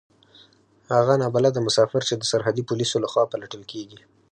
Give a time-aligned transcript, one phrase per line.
[0.97, 3.99] هغه نا بلده مسافر چې د سرحدي پوليسو له خوا پلټل کېږي.